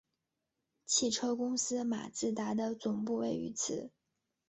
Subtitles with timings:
[0.87, 3.91] 汽车公司马自达的总部位于此。